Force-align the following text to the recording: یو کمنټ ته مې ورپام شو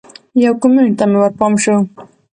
یو 0.43 0.53
کمنټ 0.61 0.91
ته 0.99 1.05
مې 1.11 1.17
ورپام 1.21 1.53
شو 1.63 1.75